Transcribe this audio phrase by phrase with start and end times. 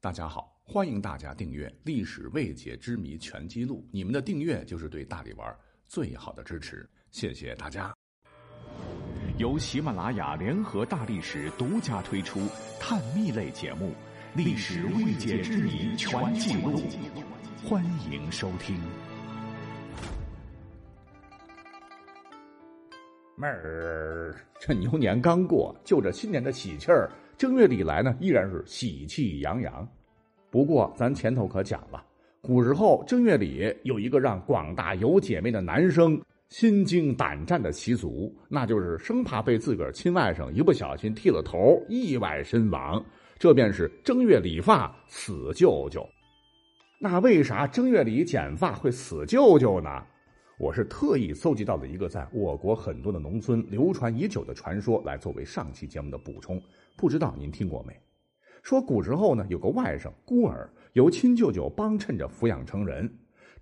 [0.00, 5.52] 大家好，欢迎大家订阅《历史未解之谜全记录》，你们的订阅就是对大力丸
[5.88, 7.92] 最好的支持，谢谢大家。
[9.38, 12.46] 由喜马拉雅联合大历史独家推出
[12.78, 13.88] 探秘类节目
[14.36, 16.78] 《历史未解之谜全记录》，
[17.68, 18.80] 欢迎收听。
[23.34, 27.10] 妹儿，这牛年刚过，就这新年的喜气儿。
[27.38, 29.88] 正月里来呢，依然是喜气洋洋。
[30.50, 32.04] 不过，咱前头可讲了，
[32.42, 43.00] 古时候正月里有一个让广大有姐妹的男生心惊胆战的习俗，那就是生怕被自个儿亲外甥一不小心剃了头，意外身亡。
[43.38, 46.04] 这便是正月理发死舅舅。
[46.98, 50.02] 那为啥正月里剪发会死舅舅呢？
[50.58, 56.60] 我是特意搜集到了一个在我国很多的农村流传已久的传说，来作为上期节目的补充。
[56.96, 57.96] 不知道您听过没？
[58.64, 63.08] 说古时候呢，有个外甥孤儿，由亲舅舅帮衬着抚养成人。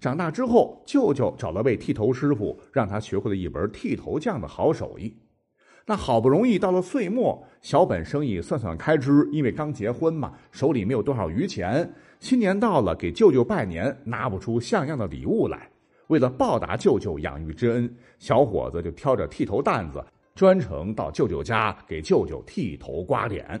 [0.00, 5.14] 长大之后，舅舅找了位剃头师傅，让他学会了一门剃头匠的好手艺。
[5.84, 11.92] 那好不容易到了岁末，小本生意算算开支，因为刚结婚嘛，手里没有多少余钱。
[12.20, 15.70] 新年到了，给舅舅拜年，拿不出像样的礼物来。
[16.08, 20.04] 为了报答舅舅养育之恩，小伙子就挑着剃头担子，
[20.34, 23.60] 专程到舅舅家给舅舅剃头刮脸。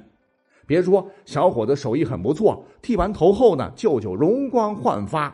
[0.66, 5.32] 别说小伙子手艺很不错，剃完头后呢，舅舅容光焕发，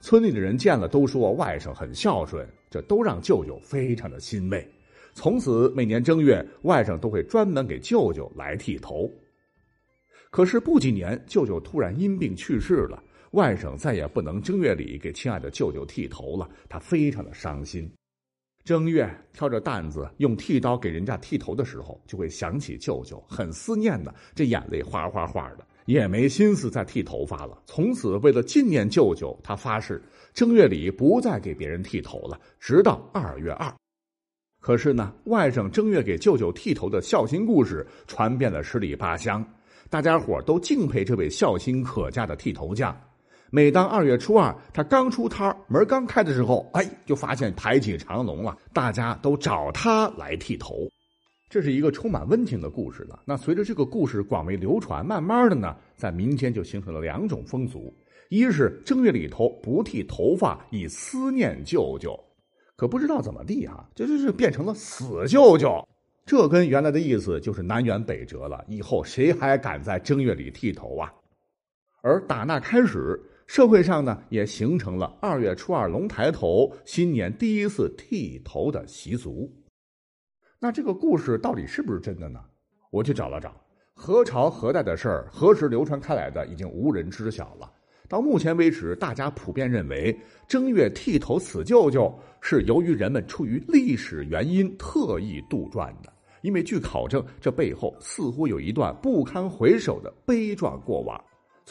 [0.00, 4.66] 村里的人见了都说外甥很孝顺，这都让舅舅非常的欣慰。
[5.12, 9.10] 从此每年正月，外甥都会专门给舅舅来剃头。
[10.30, 13.02] 可是不几年，舅舅突然因病去世了。
[13.32, 17.90] 外甥再也不能正月里给亲爱的舅舅剃头了，他非常的伤心。
[18.64, 27.62] 正月挑着担子用剃刀给人家剃头的时候，就会想起舅舅，很思念的，这眼泪哗哗哗的，也没心思再剃头发了。
[27.66, 30.02] 从此，为了纪念舅舅，他发誓
[30.34, 33.72] 正月里不再给别人剃头了，直到二月二。
[34.60, 39.42] 可是呢，外甥正月给舅舅剃头的孝心故事传遍了十里八乡，
[39.88, 42.94] 大家伙都敬佩这位孝心可嘉的剃头匠。
[43.52, 50.88] 每当二月初二，他刚出摊门刚开的时候，哎，就发现排起长龙了，大家都找他来剃头。
[51.48, 53.20] 这是一个充满温情的故事了。
[53.24, 57.92] 那随着这个故事广为流传，慢慢的呢，在民间就形成了两种风俗：
[58.28, 62.12] 一是正月里头不剃头发，以思念舅舅；
[62.76, 65.84] 可不知道怎么地啊，这就是变成了死舅舅。
[66.24, 68.64] 这跟原来的意思就是南辕北辙了。
[68.68, 71.12] 以后谁还敢在正月里剃头啊？
[72.00, 73.20] 而打那开始。
[73.50, 79.52] 社会上呢，也形成了二月初二龙抬头、新年第一次剃头的习俗。
[80.60, 82.38] 那这个故事到底是不是真的呢？
[82.92, 83.52] 我去找了找，
[83.92, 87.68] 何朝何代的事儿，何时流传开来的，已经无人知晓了。
[88.08, 90.16] 到目前为止，大家普遍认为
[90.46, 96.12] 正月剃头死舅舅是由于人们出于历史原因特意杜撰的，
[96.42, 101.20] 因为据考证，这背后似乎有一段不堪回首的悲壮过往。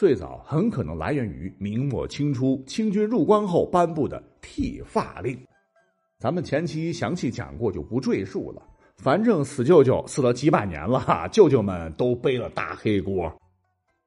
[0.00, 5.38] 最早很可能来源于明末清初清军入关后颁布的剃发令，
[6.18, 8.62] 咱们前期详细讲过，就不赘述了。
[8.96, 13.30] 反正死舅舅死了几百年了，舅舅们都背了大黑锅。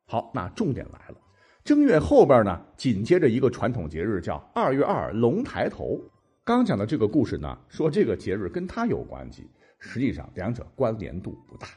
[0.08, 1.18] 好，那重点来了，
[1.64, 6.02] 正月后边呢，紧接着一个传统节日叫二月二龙抬头。
[6.44, 11.68] 刚讲的这个故事呢，说这个节日跟他有关系，实际上两者关联度不大。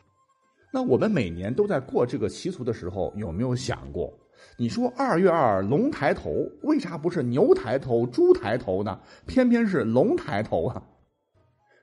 [0.77, 4.13] 那我们每年都在过这个习俗的时候，有没有想过？
[4.59, 9.01] 你说二月二龙抬头，为啥不是牛抬头、猪抬头呢？
[9.27, 10.83] 偏偏是龙抬头啊！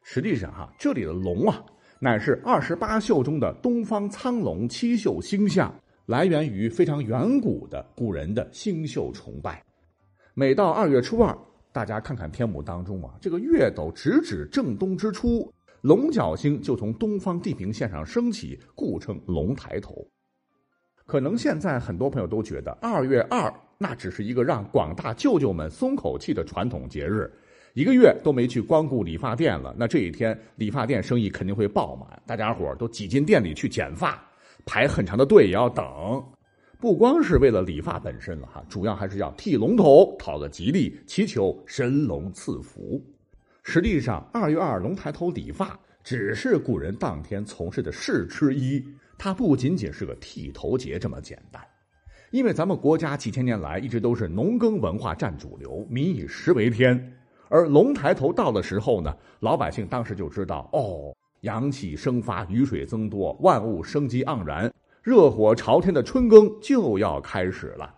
[0.03, 1.65] 实际上，哈，这里的龙啊，
[1.97, 5.73] 乃是二十八宿中的东方苍龙七宿星象，
[6.05, 9.63] 来源于非常远古的古人的星宿崇拜。
[10.35, 11.35] 每到二月初二，
[11.71, 15.51] 大家看看天幕当中啊，这个月斗直指正东之初。
[15.83, 19.93] 龙角星就从东方地平线上升起，故称龙抬头。
[21.05, 27.29] 可能现在很多朋友都觉得二月二那只是一个让广大舅舅们松口气的传统节日，
[27.73, 34.25] 一个月都没去光顾理发店了，那这一天理发店生意肯定会爆满，大家伙都挤进店里去剪发，
[34.65, 35.83] 排很长的队也要等。
[36.79, 43.03] 不光是为了理发本身了哈，主要还是要剃龙头，讨个吉利，祈求神龙赐福。
[43.63, 48.85] 实际上，二月二龙抬头理发只是古人当天从事的事之一，
[49.17, 51.61] 它不仅仅是个剃头节这么简单。
[52.29, 57.17] 因为咱们国家几千年来一直都是农耕文化占主流，民以食为天。
[57.47, 64.71] 而龙抬头到的时候呢，老百姓当时就知道，哦，阳气生发，雨水增多，万物生机盎然，
[65.01, 67.95] 热火朝天的春耕就要开始了。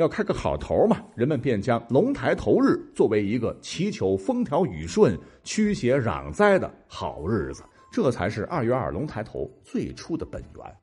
[0.00, 5.14] 要开个好头嘛，人们便将龙抬头日作为一个祈求风调雨顺、
[5.44, 7.62] 驱邪攘灾的好日子，
[7.92, 10.76] 这才是二月二龙抬头最初的本源。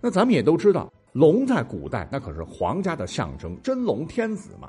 [0.00, 4.68] 那咱们也都知道，龙在古代那可是皇家的象征，真龙天子嘛。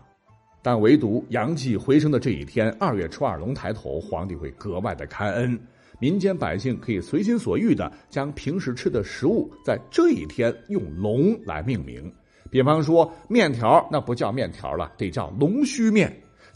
[0.62, 5.60] 但唯独阳气回升的这一天，二月初二龙抬头，皇帝会格外的开恩，
[5.98, 12.14] 民间百姓可以随心所欲的将平时吃的食物在这一天用龙来命名。
[12.56, 16.08] 比方说，面条那不叫面条了，得叫龙须面；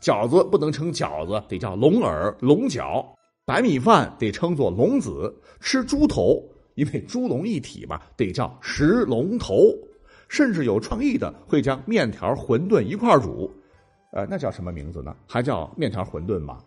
[0.01, 3.06] 饺子不能称饺子，得叫龙耳、龙角；
[3.44, 5.30] 白米饭得称作龙子；
[5.60, 6.42] 吃猪头，
[6.75, 9.56] 因为猪龙一体嘛，得叫食龙头。
[10.30, 13.51] 甚至有创意的会将面条、馄饨一块煮，
[14.13, 15.13] 呃，那叫什么名字呢？
[15.28, 16.60] 还叫面条馄饨吗？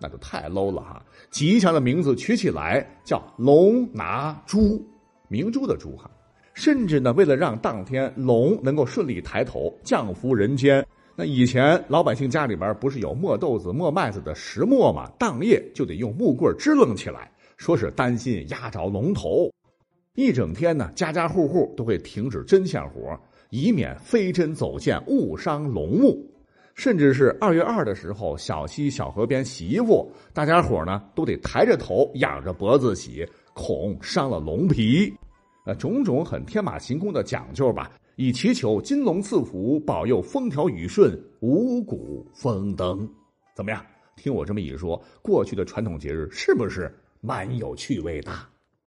[0.00, 1.04] 那就太 low 了哈！
[1.28, 4.80] 吉祥的名字取起来叫龙拿猪，
[5.26, 6.08] 明珠的珠哈。
[6.56, 15.06] 甚至呢，为了让当天龙能够顺利抬头降服人间，那以前老百姓家里边不是有磨豆子、磨麦子的石磨吗？
[15.18, 19.52] 当夜就得用木棍支棱起来，说是担心压着龙头。
[20.14, 23.20] 一整天呢，家家户户都会停止针线活，
[23.50, 26.18] 以免飞针走线误伤龙目。
[26.74, 35.12] 甚至是二月二的时候，小溪小河边洗衣服，大家伙呢都得抬着头、仰着脖子洗，恐伤了龙皮。
[35.66, 43.08] 呃，种种很天马行空的讲究吧，以祈求金龙赐福，保佑风调雨顺，五谷丰登。
[43.52, 43.84] 怎么样？
[44.14, 46.90] 听我这么一说，过去的传统节日是不是
[47.20, 48.30] 蛮有趣味的？